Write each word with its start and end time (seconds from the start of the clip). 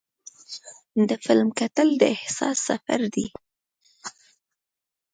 د 1.09 1.11
فلم 1.23 1.49
کتل 1.59 1.87
د 1.97 2.03
احساس 2.15 2.57
سفر 2.69 3.01
دی. 3.15 3.27